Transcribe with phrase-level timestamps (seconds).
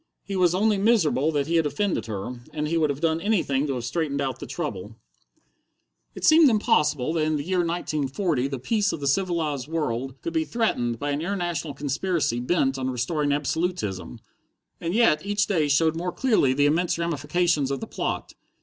[0.23, 3.67] He was only miserable that he had offended her, and he would have done anything
[3.67, 4.97] to have straightened out the trouble.
[6.15, 10.33] It seemed impossible that in the year 1940 the peace of the civilized world could
[10.33, 14.19] be threatened by an international conspiracy bent on restoring absolutism,
[14.79, 18.33] and yet each day showed more clearly the immense ramifications of the plot.